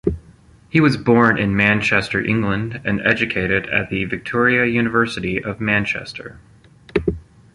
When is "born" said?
0.97-1.37